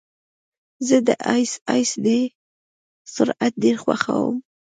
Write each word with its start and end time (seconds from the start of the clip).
زه 0.87 0.97
د 1.07 1.09
ایس 1.33 1.51
ایس 1.73 1.91
ډي 2.03 2.19
سرعت 3.13 3.53
ډېر 3.63 3.75
خوښوم. 3.83 4.35